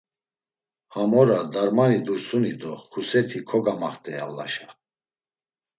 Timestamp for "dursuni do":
2.07-2.73